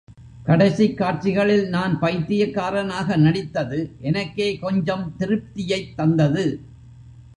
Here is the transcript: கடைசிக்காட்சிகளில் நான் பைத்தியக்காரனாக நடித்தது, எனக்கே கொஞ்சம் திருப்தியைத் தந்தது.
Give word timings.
கடைசிக்காட்சிகளில் 0.45 1.67
நான் 1.67 1.99
பைத்தியக்காரனாக 1.99 3.17
நடித்தது, 3.17 3.95
எனக்கே 4.01 4.57
கொஞ்சம் 4.57 5.15
திருப்தியைத் 5.19 5.95
தந்தது. 5.95 6.45